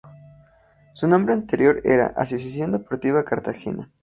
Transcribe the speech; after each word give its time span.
Su 0.93 1.07
nombre 1.07 1.35
anterior 1.35 1.79
era 1.83 2.07
Asociación 2.07 2.71
Deportiva 2.71 3.23
Cartagena. 3.23 3.87